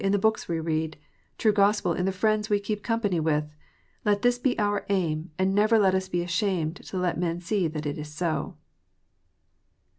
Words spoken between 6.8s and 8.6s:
let men see that it is so.